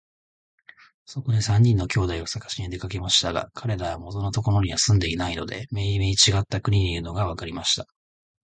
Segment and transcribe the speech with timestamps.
[1.05, 7.85] そこで三人の兄弟をさがしに出かけましたが、かれらは元のところには住んでいないで、めいめいちがった国にいるのがわかりました。